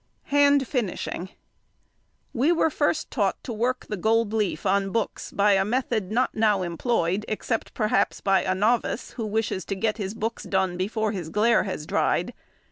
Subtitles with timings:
[0.33, 6.11] HAND FINISHING.—We were first taught to work the gold leaf on books by a method
[6.11, 10.75] not now employed, except, perhaps, by a novice, who wishes to get his books done
[10.75, 12.33] before his glaire has dried.